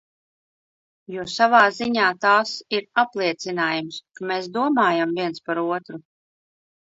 [1.15, 6.01] Jo savā ziņā tās ir apliecinājums, ka mēs domājam viens par otru.